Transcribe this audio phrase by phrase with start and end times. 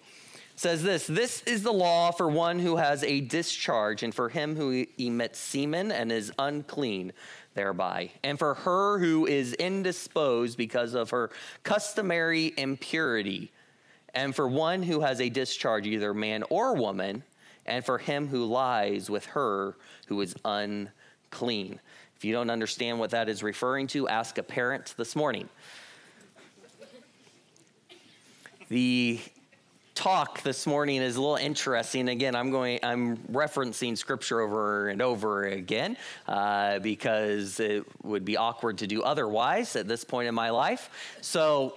[0.57, 4.57] says this This is the law for one who has a discharge, and for him
[4.57, 7.13] who emits semen and is unclean
[7.55, 11.31] thereby, and for her who is indisposed because of her
[11.63, 13.53] customary impurity,
[14.13, 17.23] and for one who has a discharge, either man or woman
[17.67, 21.81] and for him who lies with her who is unclean.
[22.17, 25.49] If you don't understand what that is referring to, ask a parent this morning.
[28.69, 29.21] The
[29.95, 32.09] talk this morning is a little interesting.
[32.09, 38.37] Again, I'm going, I'm referencing scripture over and over again uh, because it would be
[38.37, 41.19] awkward to do otherwise at this point in my life.
[41.21, 41.75] So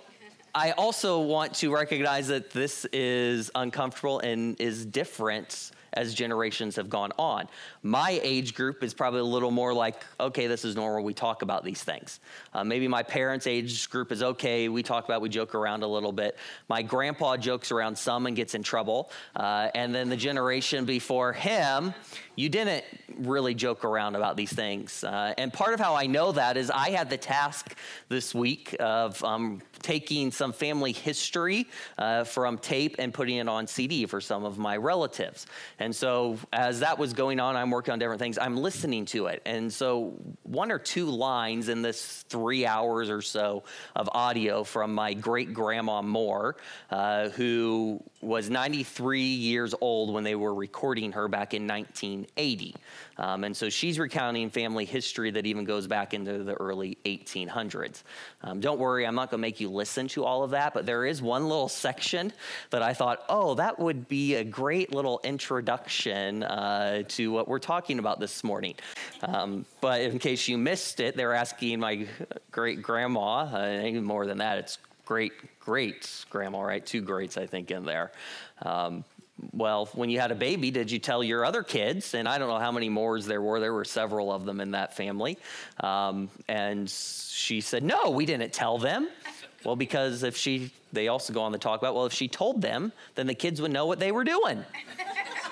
[0.58, 6.90] I also want to recognize that this is uncomfortable and is different as generations have
[6.90, 7.50] gone on.
[7.82, 11.04] My age group is probably a little more like, okay, this is normal.
[11.04, 12.20] We talk about these things.
[12.54, 14.70] Uh, maybe my parents' age group is okay.
[14.70, 16.38] We talk about, we joke around a little bit.
[16.70, 19.10] My grandpa jokes around some and gets in trouble.
[19.36, 21.96] Uh, and then the generation before him,
[22.36, 22.86] you didn't
[23.18, 25.04] really joke around about these things.
[25.04, 27.76] Uh, and part of how I know that is I had the task
[28.10, 31.68] this week of um, taking some family history
[31.98, 35.48] uh, from tape and putting it on CD for some of my relatives.
[35.80, 38.38] And so as that was going on, I'm working on different things.
[38.38, 39.42] I'm listening to it.
[39.46, 40.14] And so
[40.44, 43.64] one or two lines in this three hours or so
[43.96, 46.56] of audio from my great grandma Moore,
[46.90, 52.76] uh, who was 93 years old when they were recording her back in 1980.
[53.18, 58.02] Um, and so she's recounting family history that even goes back into the early 1800s.
[58.42, 60.86] Um, don't worry, I'm not going to make you listen to all of that, but
[60.86, 62.34] there is one little section
[62.72, 67.60] that I thought, oh, that would be a great little introduction uh, to what we're
[67.60, 68.76] talking about this morning.
[69.22, 72.08] Um, but in case you missed it, they're asking my
[72.52, 76.86] great grandma, uh, more than that, it's great great grandma, right?
[76.86, 78.12] Two greats, I think, in there.
[78.62, 79.04] Um,
[79.54, 82.14] well, when you had a baby, did you tell your other kids?
[82.14, 83.60] And I don't know how many Moores there were.
[83.60, 85.38] There were several of them in that family.
[85.80, 89.08] Um, and she said, No, we didn't tell them.
[89.64, 92.62] Well, because if she, they also go on to talk about, well, if she told
[92.62, 94.64] them, then the kids would know what they were doing.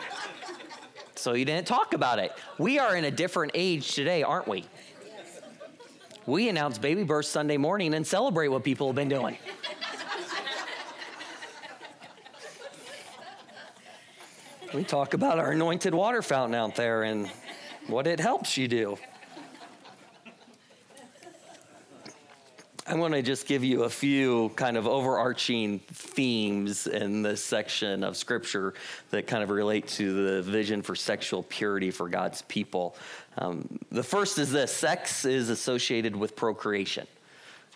[1.16, 2.32] so you didn't talk about it.
[2.58, 4.66] We are in a different age today, aren't we?
[6.28, 9.38] We announce baby birth Sunday morning and celebrate what people have been doing.
[14.74, 17.32] We talk about our anointed water fountain out there and
[17.88, 18.98] what it helps you do.
[22.88, 28.04] I want to just give you a few kind of overarching themes in this section
[28.04, 28.76] of scripture
[29.10, 32.96] that kind of relate to the vision for sexual purity for God's people.
[33.40, 37.08] Um, the first is this sex is associated with procreation.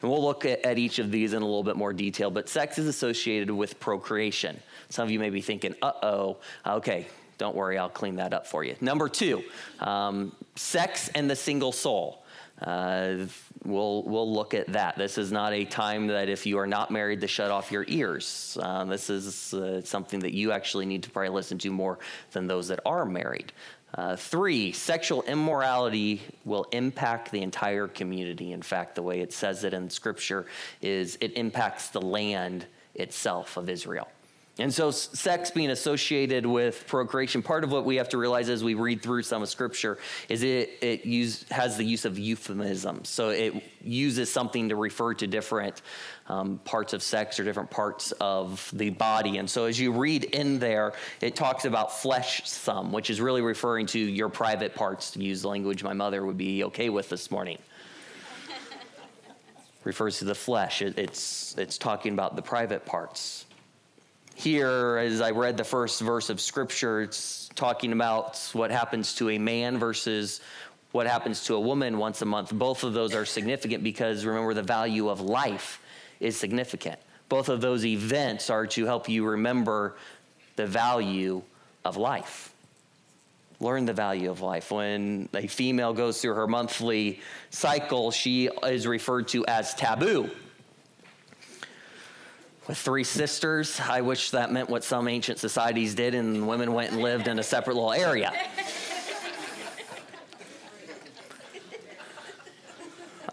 [0.03, 2.77] And we'll look at, each of these in a little bit more detail, but sex
[2.77, 4.59] is associated with procreation.
[4.89, 6.37] Some of you may be thinking, uh oh,
[6.67, 7.07] okay,
[7.39, 8.75] don't worry, I'll clean that up for you.
[8.79, 9.43] Number two,
[9.79, 12.23] um, sex and the single soul.
[12.61, 13.25] Uh,
[13.63, 14.97] we'll we'll look at that.
[14.97, 17.85] This is not a time that if you are not married to shut off your
[17.87, 18.57] ears.
[18.61, 21.99] Uh, this is uh, something that you actually need to probably listen to more
[22.31, 23.53] than those that are married.
[23.95, 28.51] Uh, three, sexual immorality will impact the entire community.
[28.51, 30.45] In fact, the way it says it in Scripture
[30.81, 34.07] is it impacts the land itself of Israel.
[34.59, 38.61] And so, sex being associated with procreation, part of what we have to realize as
[38.61, 39.97] we read through some of Scripture
[40.27, 43.05] is it, it use, has the use of euphemism.
[43.05, 45.81] So, it uses something to refer to different
[46.27, 49.38] um, parts of sex or different parts of the body.
[49.38, 50.91] And so, as you read in there,
[51.21, 55.45] it talks about flesh some, which is really referring to your private parts, to use
[55.45, 57.59] language my mother would be okay with this morning.
[59.85, 63.45] Refers to the flesh, it, it's, it's talking about the private parts
[64.39, 69.30] here, as I read the first verse of scripture, it's talking about what happens to
[69.31, 70.39] a man versus
[70.94, 72.53] what happens to a woman once a month.
[72.53, 75.81] Both of those are significant because remember, the value of life
[76.21, 77.00] is significant.
[77.27, 79.97] Both of those events are to help you remember
[80.56, 81.41] the value
[81.83, 82.53] of life.
[83.59, 84.71] Learn the value of life.
[84.71, 87.19] When a female goes through her monthly
[87.50, 90.30] cycle, she is referred to as taboo
[92.69, 93.80] with three sisters.
[93.80, 97.39] I wish that meant what some ancient societies did, and women went and lived in
[97.39, 98.31] a separate little area.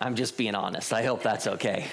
[0.01, 0.91] I'm just being honest.
[0.95, 1.87] I hope that's okay.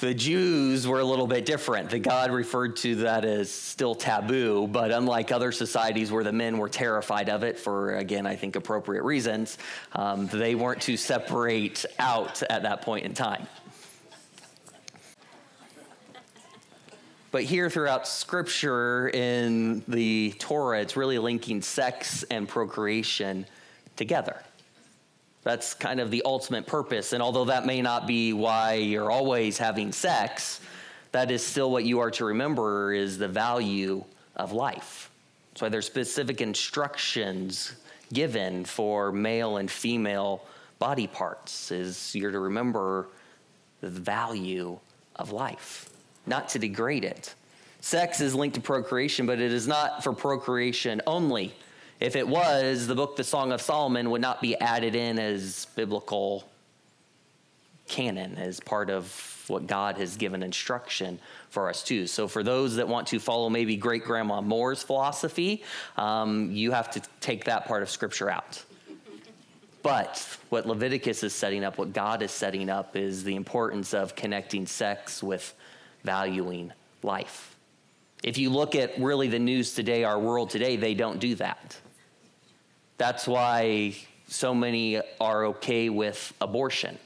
[0.00, 1.90] The Jews were a little bit different.
[1.90, 6.56] The God referred to that as still taboo, but unlike other societies where the men
[6.56, 9.58] were terrified of it for, again, I think appropriate reasons,
[9.92, 13.46] um, they weren't to separate out at that point in time.
[17.30, 23.46] But here throughout scripture in the Torah, it's really linking sex and procreation
[23.96, 24.42] together.
[25.42, 27.12] That's kind of the ultimate purpose.
[27.12, 30.60] And although that may not be why you're always having sex,
[31.12, 34.04] that is still what you are to remember is the value
[34.36, 35.10] of life.
[35.50, 37.74] That's why there's specific instructions
[38.12, 40.44] given for male and female
[40.78, 43.08] body parts is you're to remember
[43.80, 44.78] the value
[45.16, 45.89] of life,
[46.26, 47.34] not to degrade it.
[47.80, 51.54] Sex is linked to procreation, but it is not for procreation only.
[51.98, 55.66] If it was, the book, The Song of Solomon, would not be added in as
[55.76, 56.44] biblical
[57.88, 61.18] canon, as part of what God has given instruction
[61.50, 62.06] for us to.
[62.06, 65.62] So, for those that want to follow maybe great grandma Moore's philosophy,
[65.96, 68.64] um, you have to take that part of Scripture out.
[69.82, 74.14] But what Leviticus is setting up, what God is setting up, is the importance of
[74.14, 75.54] connecting sex with
[76.04, 77.56] valuing life.
[78.22, 81.76] If you look at really the news today, our world today, they don't do that.
[82.98, 83.96] That's why
[84.28, 86.98] so many are okay with abortion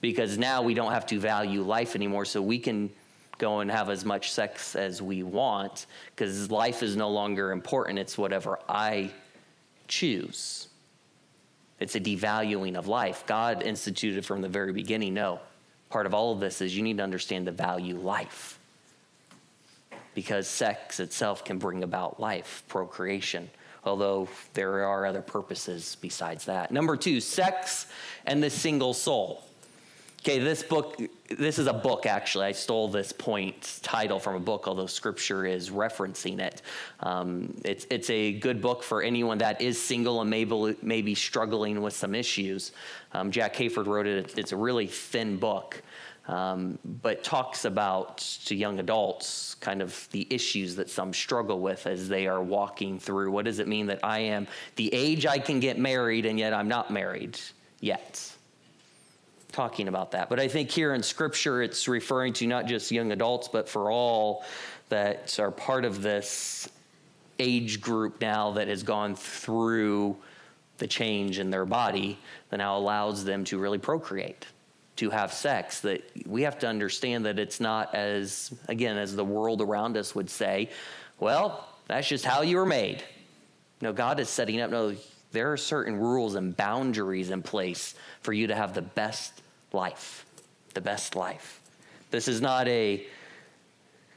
[0.00, 2.26] because now we don't have to value life anymore.
[2.26, 2.90] So we can
[3.38, 7.98] go and have as much sex as we want because life is no longer important.
[7.98, 9.10] It's whatever I
[9.88, 10.68] choose.
[11.80, 13.24] It's a devaluing of life.
[13.26, 15.40] God instituted from the very beginning no,
[15.88, 18.58] part of all of this is you need to understand the value life
[20.14, 23.50] because sex itself can bring about life, procreation
[23.86, 26.70] although there are other purposes besides that.
[26.70, 27.86] Number two, sex
[28.26, 29.42] and the single soul.
[30.26, 31.00] Okay, this book,
[31.30, 32.46] this is a book actually.
[32.46, 36.62] I stole this point title from a book, although scripture is referencing it.
[36.98, 41.80] Um, it's, it's a good book for anyone that is single and maybe, maybe struggling
[41.80, 42.72] with some issues.
[43.12, 45.80] Um, Jack Hayford wrote it, it's a really thin book
[46.26, 51.86] um, but talks about to young adults kind of the issues that some struggle with
[51.86, 53.30] as they are walking through.
[53.30, 56.52] What does it mean that I am the age I can get married and yet
[56.52, 57.38] I'm not married
[57.78, 58.35] yet?
[59.56, 60.28] Talking about that.
[60.28, 63.90] But I think here in Scripture, it's referring to not just young adults, but for
[63.90, 64.44] all
[64.90, 66.68] that are part of this
[67.38, 70.14] age group now that has gone through
[70.76, 72.18] the change in their body
[72.50, 74.44] that now allows them to really procreate
[74.96, 79.24] to have sex that we have to understand that it's not as again as the
[79.24, 80.68] world around us would say
[81.18, 83.02] well that's just how you were made
[83.80, 84.94] no god is setting up no
[85.32, 90.24] there are certain rules and boundaries in place for you to have the best life
[90.74, 91.60] the best life
[92.10, 93.06] this is not a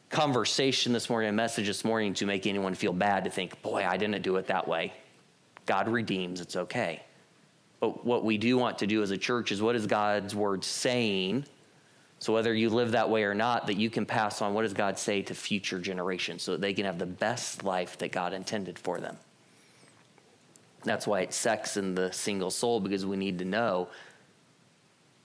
[0.09, 3.85] conversation this morning a message this morning to make anyone feel bad to think boy
[3.85, 4.91] i didn't do it that way
[5.65, 7.01] god redeems it's okay
[7.79, 10.63] but what we do want to do as a church is what is God's word
[10.63, 11.45] saying?
[12.19, 14.73] So whether you live that way or not, that you can pass on what does
[14.73, 18.33] God say to future generations so that they can have the best life that God
[18.33, 19.17] intended for them.
[20.83, 23.87] That's why it's sex in the single soul, because we need to know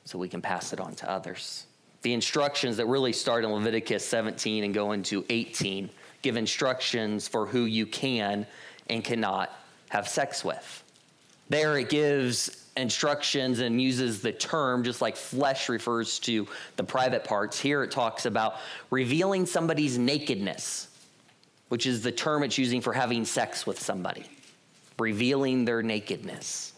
[0.04, 1.66] so we can pass it on to others.
[2.02, 5.88] The instructions that really start in Leviticus 17 and go into 18
[6.22, 8.46] give instructions for who you can
[8.88, 9.50] and cannot
[9.90, 10.82] have sex with.
[11.48, 16.46] There it gives instructions and uses the term just like flesh refers to
[16.76, 17.58] the private parts.
[17.60, 18.56] Here it talks about
[18.90, 20.88] revealing somebody's nakedness,
[21.68, 24.24] which is the term it's using for having sex with somebody,
[24.98, 26.73] revealing their nakedness.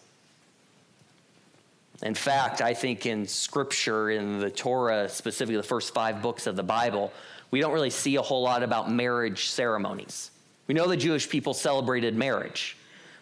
[2.03, 6.57] In fact, I think in scripture, in the Torah, specifically the first five books of
[6.57, 7.13] the Bible,
[7.51, 10.31] we don't really see a whole lot about marriage ceremonies.
[10.67, 12.77] We know the Jewish people celebrated marriage.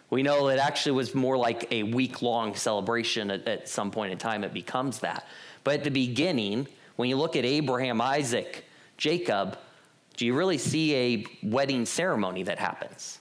[0.09, 4.11] We know it actually was more like a week long celebration at, at, some point
[4.11, 5.25] in time, it becomes that.
[5.63, 8.65] But at the beginning, when you look at Abraham, Isaac,
[8.97, 9.57] Jacob,
[10.17, 13.19] do you really see a wedding ceremony that happens?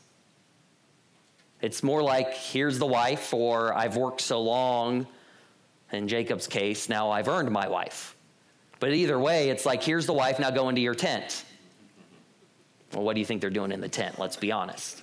[1.60, 5.06] It's more like here's the wife, or I've worked so long,
[5.94, 8.16] in Jacob's case, now I've earned my wife.
[8.80, 11.44] But either way, it's like here's the wife, now go into your tent.
[12.92, 14.18] Well, what do you think they're doing in the tent?
[14.18, 15.02] Let's be honest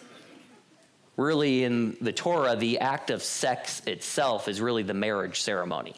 [1.18, 5.96] really in the Torah, the act of sex itself is really the marriage ceremony.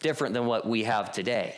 [0.00, 1.56] Different than what we have today.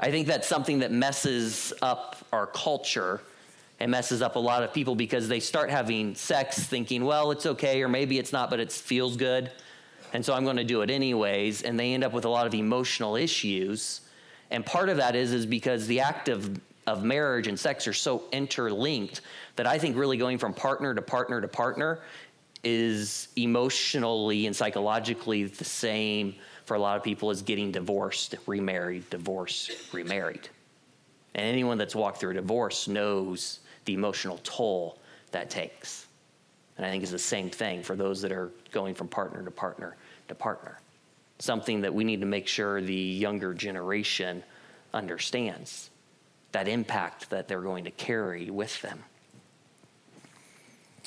[0.00, 3.20] I think that's something that messes up our culture
[3.80, 7.46] and messes up a lot of people because they start having sex thinking, well, it's
[7.46, 9.50] okay, or maybe it's not, but it feels good.
[10.14, 11.62] And so I'm going to do it anyways.
[11.62, 14.00] And they end up with a lot of emotional issues.
[14.50, 17.92] And part of that is, is because the act of, of marriage and sex are
[17.92, 19.20] so interlinked
[19.56, 22.00] that I think really going from partner to partner to partner
[22.62, 29.10] is emotionally and psychologically the same for a lot of people as getting divorced, remarried,
[29.10, 30.48] divorced, remarried.
[31.34, 34.98] And anyone that's walked through a divorce knows the emotional toll
[35.32, 36.06] that takes.
[36.76, 39.50] And I think it's the same thing for those that are going from partner to
[39.50, 39.96] partner
[40.28, 40.80] to partner.
[41.38, 44.42] Something that we need to make sure the younger generation
[44.92, 45.90] understands
[46.52, 49.02] that impact that they're going to carry with them.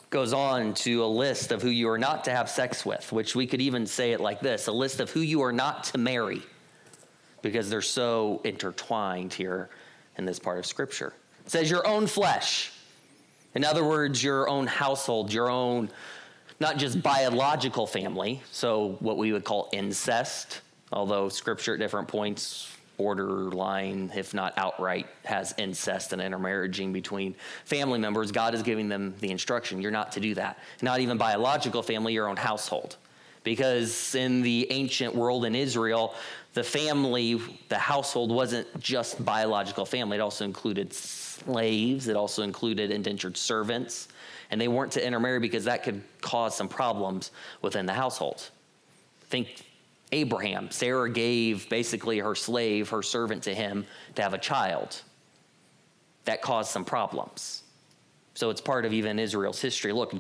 [0.10, 3.36] Goes on to a list of who you are not to have sex with, which
[3.36, 5.98] we could even say it like this a list of who you are not to
[5.98, 6.42] marry,
[7.42, 9.70] because they're so intertwined here
[10.18, 11.14] in this part of Scripture.
[11.46, 12.72] It says your own flesh.
[13.58, 15.90] In other words, your own household, your own,
[16.60, 20.62] not just biological family, so what we would call incest,
[20.92, 27.34] although scripture at different points, borderline, if not outright, has incest and intermarrying between
[27.66, 28.32] family members.
[28.32, 30.60] God is giving them the instruction you're not to do that.
[30.84, 32.98] Not even biological family, your own household.
[33.48, 36.14] Because in the ancient world in Israel,
[36.54, 37.40] the family,
[37.70, 44.10] the household wasn't just biological family, it also included slaves, it also included indentured servants,
[44.52, 48.50] and they weren't to intermarry because that could cause some problems within the household.
[49.30, 49.64] Think
[50.12, 50.70] Abraham.
[50.70, 53.86] Sarah gave basically her slave, her servant to him
[54.16, 55.02] to have a child.
[56.26, 57.64] That caused some problems.
[58.34, 59.94] So it's part of even Israel's history.
[59.94, 60.14] Look,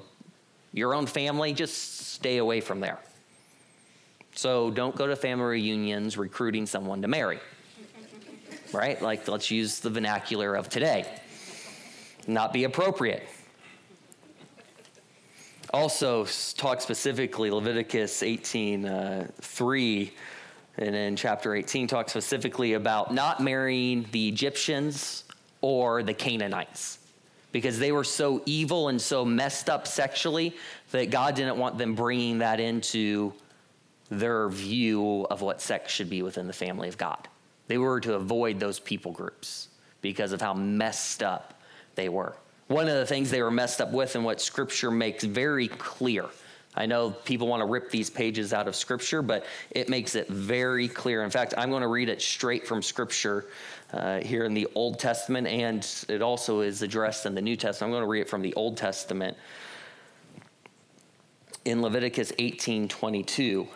[0.72, 3.00] your own family, just stay away from there.
[4.38, 7.40] So don't go to family reunions recruiting someone to marry.
[8.72, 9.02] right?
[9.02, 11.12] Like, let's use the vernacular of today.
[12.28, 13.28] Not be appropriate.
[15.74, 20.14] Also, talk specifically, Leviticus 18 uh, 3
[20.78, 25.24] and in chapter 18 talks specifically about not marrying the Egyptians
[25.62, 27.00] or the Canaanites
[27.52, 30.56] because they were so evil and so messed up sexually
[30.92, 33.34] that God didn't want them bringing that into
[34.10, 37.28] their view of what sex should be within the family of God.
[37.68, 39.68] They were to avoid those people groups
[40.02, 41.62] because of how messed up
[41.96, 42.36] they were.
[42.68, 46.26] One of the things they were messed up with, and what Scripture makes very clear.
[46.76, 50.28] I know people want to rip these pages out of Scripture, but it makes it
[50.28, 51.24] very clear.
[51.24, 53.48] In fact, I'm going to read it straight from Scripture
[53.94, 57.90] uh, here in the Old Testament, and it also is addressed in the New Testament.
[57.90, 59.36] I'm going to read it from the Old Testament
[61.66, 63.68] in Leviticus 18 22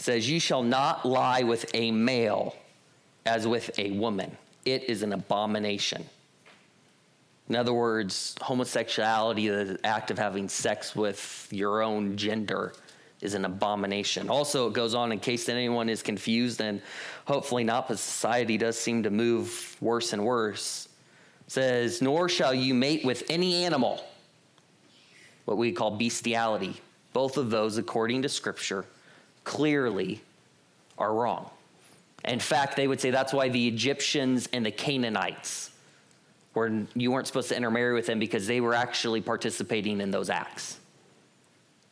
[0.00, 2.54] says, You shall not lie with a male
[3.26, 4.36] as with a woman.
[4.64, 6.04] It is an abomination.
[7.48, 12.72] In other words, homosexuality, the act of having sex with your own gender,
[13.20, 14.28] is an abomination.
[14.28, 16.80] Also, it goes on in case anyone is confused, and
[17.26, 20.88] hopefully not, but society does seem to move worse and worse.
[21.46, 24.04] It says, Nor shall you mate with any animal,
[25.46, 26.80] what we call bestiality.
[27.12, 28.84] Both of those, according to Scripture,
[29.44, 30.20] clearly
[30.98, 31.50] are wrong.
[32.24, 35.70] In fact, they would say that's why the Egyptians and the Canaanites
[36.54, 40.30] were you weren't supposed to intermarry with them because they were actually participating in those
[40.30, 40.78] acts.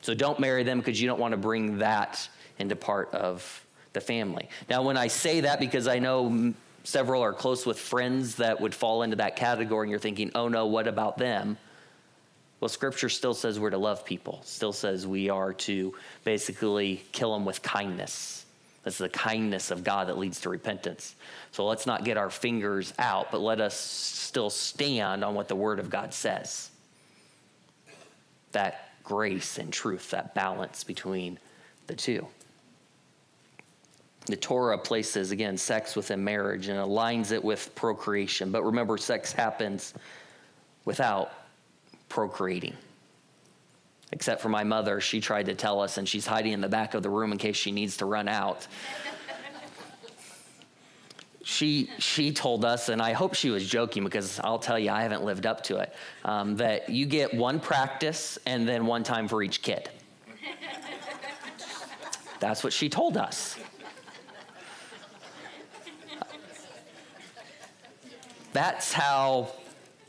[0.00, 2.28] So don't marry them because you don't want to bring that
[2.59, 4.49] into part of the family.
[4.68, 6.54] Now, when I say that, because I know
[6.85, 10.49] several are close with friends that would fall into that category, and you're thinking, oh
[10.49, 11.59] no, what about them?
[12.62, 17.33] Well, scripture still says we're to love people, still says we are to basically kill
[17.33, 18.47] them with kindness.
[18.85, 21.16] That's the kindness of God that leads to repentance.
[21.50, 25.57] So let's not get our fingers out, but let us still stand on what the
[25.57, 26.71] Word of God says.
[28.52, 31.40] That grace and truth, that balance between
[31.88, 32.28] the two.
[34.26, 38.52] The Torah places, again, sex within marriage and aligns it with procreation.
[38.52, 39.95] But remember, sex happens
[40.85, 41.33] without
[42.12, 42.75] procreating.
[44.12, 46.92] Except for my mother, she tried to tell us, and she's hiding in the back
[46.92, 48.66] of the room in case she needs to run out.
[51.42, 55.00] she she told us, and I hope she was joking because I'll tell you I
[55.00, 55.95] haven't lived up to it.
[56.23, 59.88] Um, that you get one practice and then one time for each kid.
[62.40, 63.57] That's what she told us.
[68.52, 69.54] That's how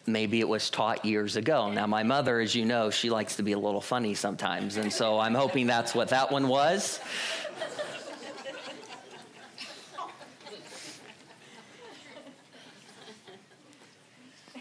[0.05, 1.71] maybe it was taught years ago.
[1.71, 4.91] Now, my mother, as you know, she likes to be a little funny sometimes, and
[4.91, 6.99] so I'm hoping that's what that one was.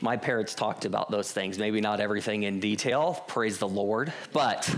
[0.02, 4.68] my parents talked about those things, maybe not everything in detail, praise the Lord, but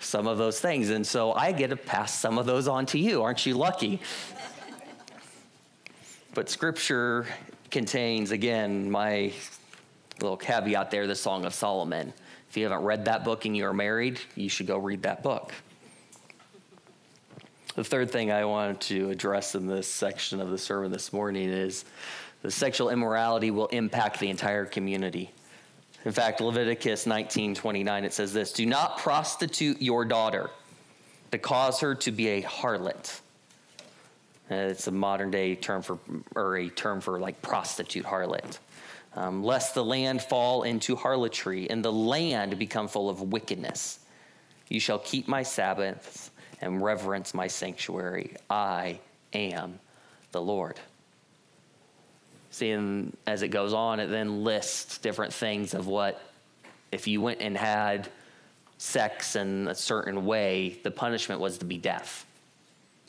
[0.00, 0.90] some of those things.
[0.90, 3.22] And so I get to pass some of those on to you.
[3.22, 4.00] Aren't you lucky?
[6.34, 7.26] But scripture
[7.72, 9.32] contains, again, my
[10.20, 12.12] little caveat there the Song of Solomon.
[12.48, 15.52] If you haven't read that book and you're married, you should go read that book.
[17.74, 21.48] The third thing I wanted to address in this section of the sermon this morning
[21.48, 21.86] is
[22.42, 25.32] the sexual immorality will impact the entire community.
[26.04, 30.50] In fact, Leviticus 19:29 it says this, "Do not prostitute your daughter
[31.30, 33.20] to cause her to be a harlot."
[34.50, 35.98] It's a modern day term for
[36.34, 38.58] or a term for like prostitute harlot.
[39.14, 43.98] Um, lest the land fall into harlotry and the land become full of wickedness.
[44.68, 46.30] You shall keep my Sabbaths
[46.62, 48.36] and reverence my sanctuary.
[48.48, 49.00] I
[49.34, 49.80] am
[50.30, 50.80] the Lord.
[52.50, 56.20] See, and as it goes on, it then lists different things of what,
[56.90, 58.08] if you went and had
[58.78, 62.26] sex in a certain way, the punishment was to be death.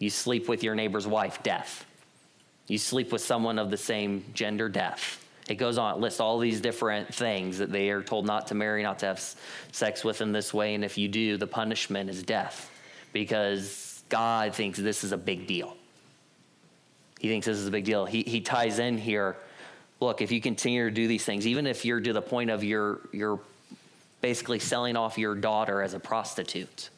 [0.03, 1.85] You sleep with your neighbor's wife, death.
[2.67, 5.25] You sleep with someone of the same gender, death.
[5.47, 8.53] It goes on, it lists all these different things that they are told not to
[8.53, 9.35] marry, not to have
[9.71, 10.75] sex with in this way.
[10.75, 12.69] And if you do, the punishment is death
[13.13, 15.73] because God thinks this is a big deal.
[17.21, 18.05] He thinks this is a big deal.
[18.05, 19.37] He, he ties in here
[20.01, 22.61] look, if you continue to do these things, even if you're to the point of
[22.61, 23.39] you're,
[24.19, 26.89] basically selling off your daughter as a prostitute,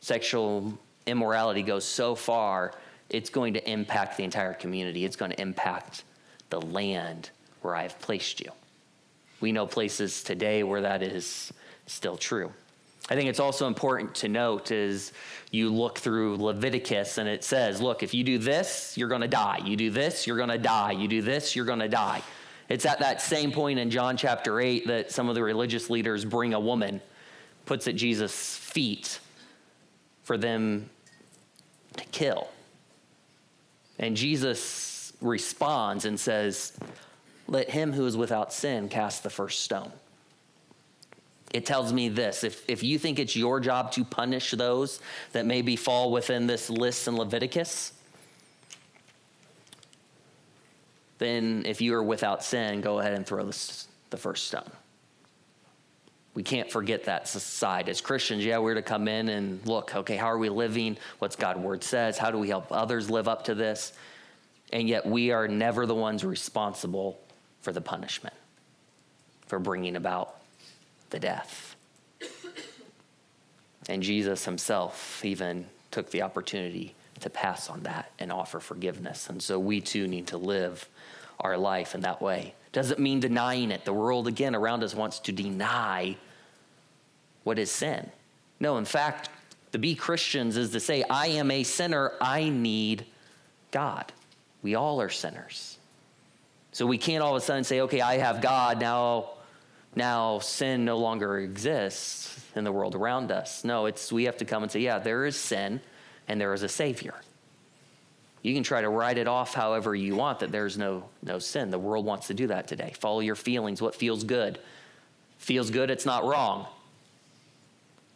[0.00, 2.72] sexual immorality goes so far,
[3.08, 5.04] it's going to impact the entire community.
[5.04, 6.04] It's going to impact
[6.50, 7.30] the land
[7.62, 8.50] where I have placed you.
[9.40, 11.52] We know places today where that is
[11.86, 12.52] still true.
[13.08, 15.12] I think it's also important to note is
[15.52, 19.28] you look through Leviticus and it says, look, if you do this, you're going to
[19.28, 19.60] die.
[19.64, 20.92] You do this, you're going to die.
[20.92, 22.22] You do this, you're going to die.
[22.68, 26.24] It's at that same point in John chapter 8 that some of the religious leaders
[26.24, 27.00] bring a woman,
[27.64, 29.20] puts at Jesus' feet
[30.24, 30.90] for them
[31.96, 32.48] to kill.
[33.98, 36.76] And Jesus responds and says,
[37.48, 39.92] Let him who is without sin cast the first stone
[41.56, 45.00] it tells me this if, if you think it's your job to punish those
[45.32, 47.92] that maybe fall within this list in Leviticus,
[51.16, 54.70] then if you are without sin, go ahead and throw this, the first stone.
[56.36, 57.88] We can't forget that side.
[57.88, 60.98] As Christians, yeah, we're to come in and look, okay, how are we living?
[61.18, 62.18] What's God's word says?
[62.18, 63.94] How do we help others live up to this?
[64.70, 67.18] And yet we are never the ones responsible
[67.62, 68.34] for the punishment,
[69.46, 70.36] for bringing about
[71.08, 71.74] the death.
[73.88, 79.30] And Jesus himself even took the opportunity to pass on that and offer forgiveness.
[79.30, 80.86] And so we too need to live
[81.40, 82.52] our life in that way.
[82.72, 83.86] Doesn't mean denying it.
[83.86, 86.18] The world, again, around us wants to deny
[87.46, 88.10] what is sin.
[88.58, 89.30] No, in fact,
[89.70, 93.06] to be Christians is to say, I am a sinner, I need
[93.70, 94.12] God.
[94.62, 95.78] We all are sinners.
[96.72, 99.30] So we can't all of a sudden say, okay, I have God, now
[99.94, 103.62] now sin no longer exists in the world around us.
[103.62, 105.80] No, it's we have to come and say, yeah, there is sin
[106.26, 107.14] and there is a savior.
[108.42, 111.70] You can try to write it off however you want that there's no no sin.
[111.70, 112.92] The world wants to do that today.
[112.98, 114.58] Follow your feelings, what feels good.
[115.38, 116.66] Feels good, it's not wrong.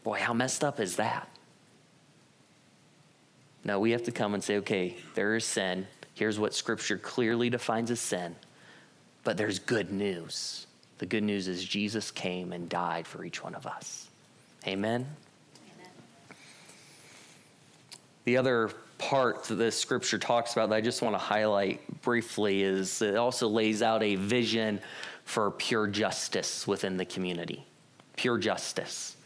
[0.03, 1.29] Boy, how messed up is that?
[3.65, 5.87] No, we have to come and say, okay, there is sin.
[6.15, 8.35] Here's what scripture clearly defines as sin.
[9.23, 10.67] But there's good news.
[10.99, 14.09] The good news is Jesus came and died for each one of us.
[14.67, 15.07] Amen?
[15.75, 15.93] Amen.
[18.25, 22.63] The other part that this scripture talks about that I just want to highlight briefly
[22.63, 24.81] is it also lays out a vision
[25.25, 27.65] for pure justice within the community.
[28.17, 29.17] Pure justice.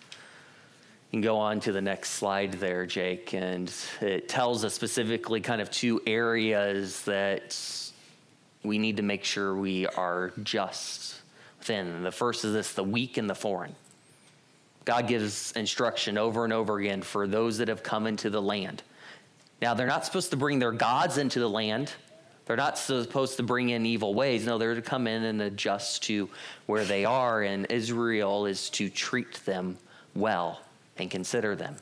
[1.15, 5.61] Can go on to the next slide there, Jake, and it tells us specifically kind
[5.61, 7.57] of two areas that
[8.65, 11.15] we need to make sure we are just
[11.61, 12.03] thin.
[12.03, 13.77] The first is this the weak and the foreign.
[14.85, 18.83] God gives instruction over and over again for those that have come into the land.
[19.63, 21.93] Now, they're not supposed to bring their gods into the land.
[22.47, 24.47] They're not supposed to bring in evil ways.
[24.47, 26.29] No, they're to come in and adjust to
[26.67, 27.41] where they are.
[27.43, 29.79] And Israel is to treat them
[30.17, 30.59] well
[30.99, 31.77] and consider them.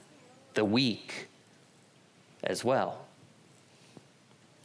[0.55, 1.29] The weak
[2.44, 3.03] as well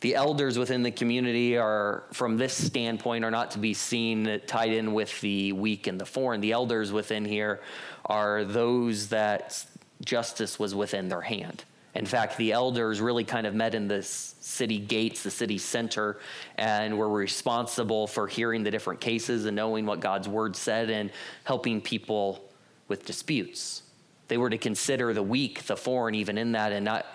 [0.02, 4.72] the elders within the community are from this standpoint are not to be seen tied
[4.72, 7.60] in with the weak and the foreign the elders within here
[8.06, 9.66] are those that
[10.06, 11.64] justice was within their hand
[11.96, 16.20] In fact, the elders really kind of met in the city gates, the city center,
[16.56, 21.10] and were responsible for hearing the different cases and knowing what God's word said and
[21.44, 22.44] helping people
[22.88, 23.82] with disputes.
[24.28, 27.06] They were to consider the weak, the foreign, even in that, and not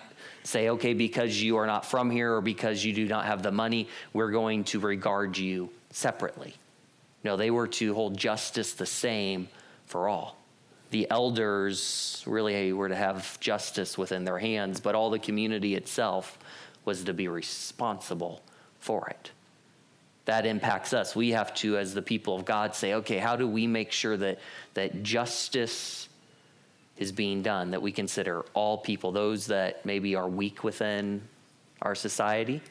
[0.43, 3.51] say, okay, because you are not from here or because you do not have the
[3.51, 6.53] money, we're going to regard you separately.
[7.23, 9.47] No, they were to hold justice the same
[9.85, 10.37] for all.
[10.91, 16.37] The elders really were to have justice within their hands, but all the community itself
[16.85, 18.43] was to be responsible
[18.79, 19.31] for it.
[20.25, 21.15] That impacts us.
[21.15, 24.15] We have to, as the people of God, say, okay, how do we make sure
[24.17, 24.39] that,
[24.73, 26.07] that justice
[26.97, 31.21] is being done, that we consider all people, those that maybe are weak within
[31.81, 32.61] our society,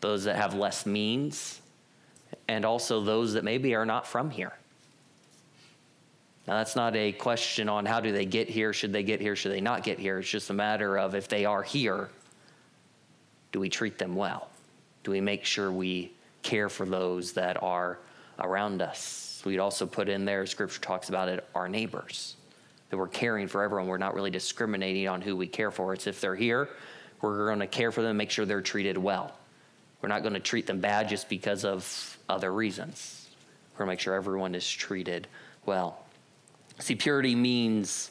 [0.00, 1.60] those that have less means,
[2.48, 4.52] and also those that maybe are not from here.
[6.46, 9.34] Now, that's not a question on how do they get here, should they get here,
[9.34, 10.20] should they not get here.
[10.20, 12.08] It's just a matter of if they are here,
[13.50, 14.48] do we treat them well?
[15.02, 17.98] Do we make sure we care for those that are
[18.38, 19.42] around us?
[19.44, 22.36] We'd also put in there, scripture talks about it, our neighbors
[22.90, 23.88] that we're caring for everyone.
[23.88, 25.92] We're not really discriminating on who we care for.
[25.94, 26.68] It's if they're here,
[27.20, 29.32] we're going to care for them, make sure they're treated well.
[30.00, 33.28] We're not going to treat them bad just because of other reasons.
[33.72, 35.26] We're going to make sure everyone is treated
[35.64, 36.04] well.
[36.78, 38.10] See, purity means,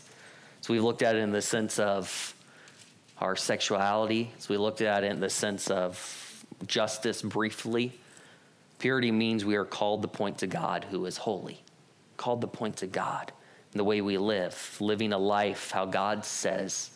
[0.62, 2.34] so we've looked at it in the sense of
[3.20, 7.94] our sexuality, so we looked at it in the sense of justice briefly.
[8.80, 11.62] Purity means we are called to point to God who is holy,
[12.18, 13.32] called to point to God
[13.78, 16.90] the way we live, living a life how God says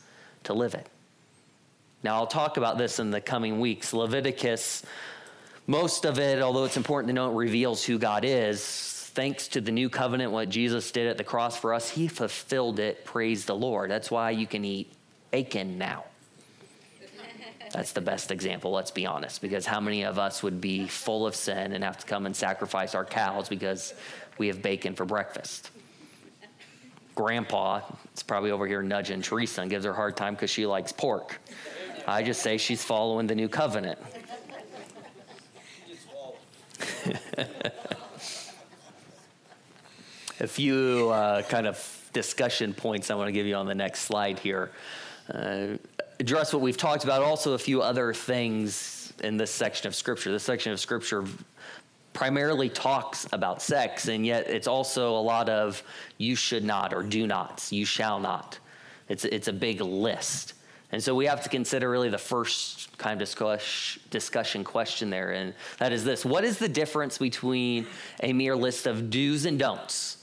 [0.43, 0.87] to live it.
[2.03, 3.93] Now, I'll talk about this in the coming weeks.
[3.93, 4.83] Leviticus,
[5.67, 9.11] most of it, although it's important to know, it reveals who God is.
[9.13, 12.79] Thanks to the new covenant, what Jesus did at the cross for us, he fulfilled
[12.79, 13.03] it.
[13.03, 13.91] Praise the Lord.
[13.91, 14.93] That's why you can eat
[15.31, 16.05] bacon now.
[17.73, 21.27] That's the best example, let's be honest, because how many of us would be full
[21.27, 23.93] of sin and have to come and sacrifice our cows because
[24.37, 25.69] we have bacon for breakfast?
[27.19, 27.81] Grandpa
[28.15, 30.93] is probably over here nudging Teresa and gives her a hard time because she likes
[30.93, 31.37] pork.
[32.07, 33.99] I just say she's following the new covenant.
[40.39, 44.03] a few uh, kind of discussion points I want to give you on the next
[44.03, 44.71] slide here.
[45.29, 45.75] Uh,
[46.21, 50.31] address what we've talked about, also a few other things in this section of Scripture.
[50.31, 51.25] This section of Scripture
[52.19, 55.81] primarily talks about sex, and yet it's also a lot of
[56.17, 58.59] you should not or do nots, you shall not.
[59.07, 60.53] It's, it's a big list.
[60.91, 65.31] And so we have to consider really the first kind of discuss, discussion question there,
[65.31, 67.87] and that is this What is the difference between
[68.21, 70.17] a mere list of do's and don'ts?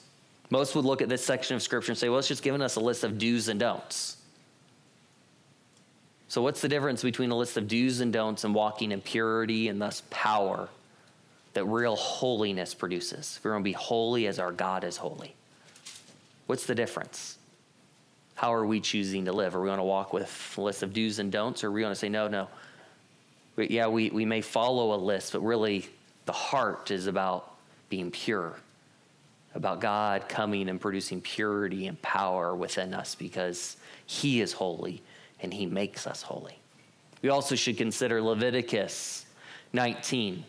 [0.50, 2.76] Most would look at this section of scripture and say, well, it's just giving us
[2.76, 4.18] a list of do's and don'ts.
[6.28, 9.68] So, what's the difference between a list of do's and don'ts and walking in purity
[9.68, 10.68] and thus power
[11.56, 13.40] that real holiness produces.
[13.42, 15.34] We're going to be holy as our God is holy.
[16.46, 17.38] What's the difference?
[18.34, 19.56] How are we choosing to live?
[19.56, 21.80] Are we going to walk with a list of do's and don'ts, or are we
[21.80, 22.48] going to say, no, no?
[23.56, 25.88] But Yeah, we, we may follow a list, but really
[26.26, 27.54] the heart is about
[27.88, 28.52] being pure,
[29.54, 35.02] about God coming and producing purity and power within us because He is holy
[35.40, 36.58] and He makes us holy.
[37.22, 39.24] We also should consider Leviticus
[39.72, 40.44] 19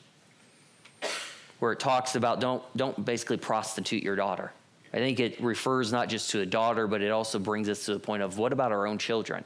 [1.59, 4.51] where it talks about don't, don't basically prostitute your daughter.
[4.93, 7.93] I think it refers not just to a daughter, but it also brings us to
[7.93, 9.43] the point of what about our own children?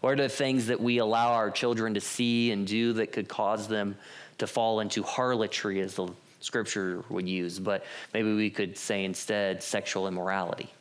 [0.00, 3.28] What are the things that we allow our children to see and do that could
[3.28, 3.96] cause them
[4.38, 6.08] to fall into harlotry, as the
[6.40, 7.58] scripture would use?
[7.58, 10.72] But maybe we could say instead sexual immorality.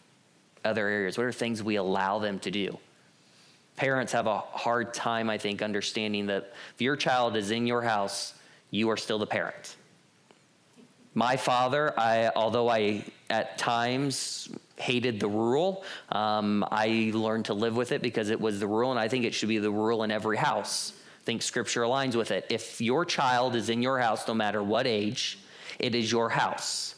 [0.65, 2.77] Other areas, what are things we allow them to do?
[3.77, 7.81] Parents have a hard time, I think, understanding that if your child is in your
[7.81, 8.33] house,
[8.69, 9.75] you are still the parent
[11.15, 17.75] my father, I, although I at times hated the rule, um, I learned to live
[17.75, 20.03] with it because it was the rule, and I think it should be the rule
[20.03, 20.93] in every house.
[21.21, 22.47] I think scripture aligns with it.
[22.49, 25.39] If your child is in your house, no matter what age,
[25.79, 26.95] it is your house.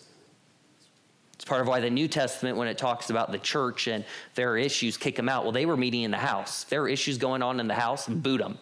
[1.34, 4.58] It's part of why the New Testament, when it talks about the church and their
[4.58, 5.44] issues, kick them out.
[5.44, 6.64] Well, they were meeting in the house.
[6.64, 8.58] If there are issues going on in the house, boot them.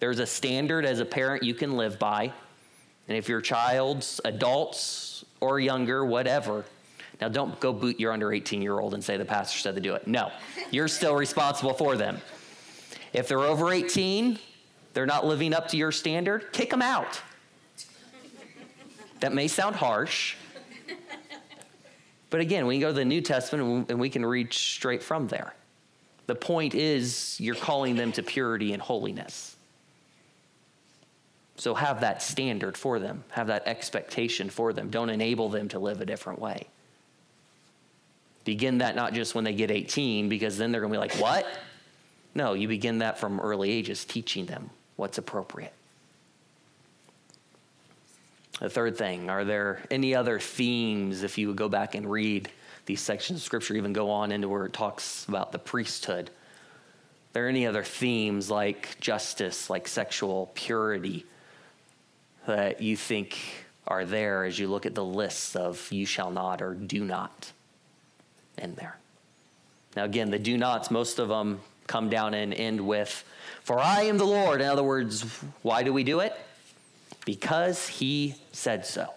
[0.00, 2.32] There's a standard as a parent you can live by
[3.08, 6.64] and if your child's adults or younger, whatever,
[7.20, 9.80] now don't go boot your under 18 year old and say the pastor said to
[9.80, 10.06] do it.
[10.06, 10.30] No,
[10.70, 12.18] you're still responsible for them.
[13.12, 14.38] If they're over 18,
[14.92, 17.20] they're not living up to your standard, kick them out.
[19.20, 20.36] That may sound harsh.
[22.30, 25.28] But again, we can go to the New Testament and we can read straight from
[25.28, 25.54] there.
[26.26, 29.53] The point is, you're calling them to purity and holiness.
[31.56, 34.90] So have that standard for them, have that expectation for them.
[34.90, 36.66] Don't enable them to live a different way.
[38.44, 41.14] Begin that not just when they get 18, because then they're going to be like,
[41.14, 41.46] what?
[42.34, 45.72] No, you begin that from early ages, teaching them what's appropriate.
[48.60, 52.50] The third thing, are there any other themes if you would go back and read
[52.86, 56.28] these sections of scripture, even go on into where it talks about the priesthood?
[56.28, 61.24] Are there any other themes like justice, like sexual purity,
[62.46, 63.38] that you think
[63.86, 67.52] are there as you look at the lists of you shall not or do not
[68.58, 68.96] in there?
[69.96, 73.24] Now, again, the do nots, most of them come down and end with,
[73.62, 74.60] For I am the Lord.
[74.60, 75.22] In other words,
[75.62, 76.34] why do we do it?
[77.24, 79.08] Because he said so.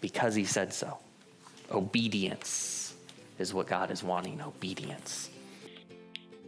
[0.00, 0.98] Because he said so.
[1.70, 2.94] Obedience
[3.38, 5.30] is what God is wanting obedience.